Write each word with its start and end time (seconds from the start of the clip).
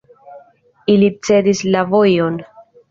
Ili 0.93 1.11
cedis 1.29 1.65
la 1.77 1.87
vojon. 1.95 2.45